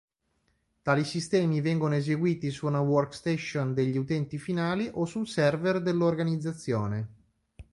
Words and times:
Tali 0.81 1.03
sistemi 1.03 1.61
vengono 1.61 1.93
eseguiti 1.93 2.49
su 2.49 2.65
una 2.65 2.79
workstation 2.79 3.75
degli 3.75 3.97
utenti 3.97 4.39
finali 4.39 4.89
o 4.91 5.05
sul 5.05 5.27
server 5.27 5.79
dell'organizzazione. 5.79 7.07